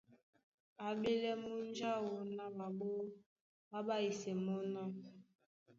[0.85, 2.95] A ɓélɛ́ múnja áō na ɓaɓɔ́
[3.69, 4.81] ɓá ɓáísɛ́ mɔ́ ná: